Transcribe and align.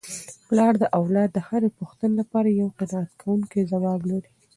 پلار 0.47 0.73
د 0.79 0.83
اولاد 0.99 1.29
د 1.33 1.39
هرې 1.47 1.69
پوښتني 1.77 2.13
لپاره 2.21 2.47
یو 2.59 2.67
قناعت 2.79 3.11
کوونکی 3.21 3.59
ځواب 3.71 4.01
لري. 4.11 4.31